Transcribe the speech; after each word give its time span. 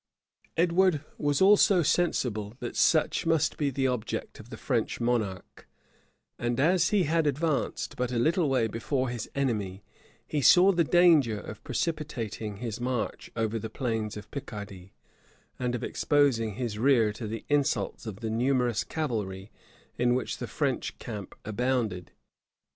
Edward 0.57 1.05
also 1.19 1.49
was 1.77 1.87
sensible 1.87 2.55
that 2.59 2.75
such 2.75 3.27
must 3.27 3.55
be 3.55 3.69
the 3.69 3.85
object 3.85 4.39
of 4.39 4.49
the 4.49 4.57
French 4.57 4.99
monarch; 4.99 5.67
and 6.39 6.59
as 6.59 6.89
he 6.89 7.03
had 7.03 7.27
advanced 7.27 7.95
but 7.97 8.11
a 8.11 8.17
little 8.17 8.49
way 8.49 8.65
before 8.65 9.09
his 9.09 9.29
enemy, 9.35 9.83
he 10.25 10.41
saw 10.41 10.71
the 10.71 10.83
danger 10.83 11.37
of 11.39 11.63
precipitating 11.63 12.57
his 12.57 12.81
march 12.81 13.29
over 13.35 13.59
the 13.59 13.69
plains 13.69 14.17
of 14.17 14.31
Picardy, 14.31 14.91
and 15.59 15.75
of 15.75 15.83
exposing 15.83 16.55
his 16.55 16.79
rear 16.79 17.13
to 17.13 17.27
the 17.27 17.45
insults 17.47 18.07
of 18.07 18.21
the 18.21 18.29
numerous 18.31 18.83
cavalry 18.83 19.51
in 19.99 20.15
which 20.15 20.37
the 20.39 20.47
French 20.47 20.97
camp 20.97 21.35
abounded. 21.45 22.09